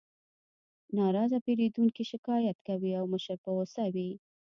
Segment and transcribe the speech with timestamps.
[0.97, 4.09] ناراضه پیرودونکي شکایت کوي او مشر په غوسه وي